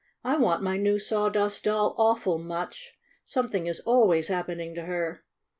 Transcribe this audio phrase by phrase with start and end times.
[0.23, 2.95] "I want my new Sawdust Doll awful much!
[3.23, 5.23] Something is always hap pening to her!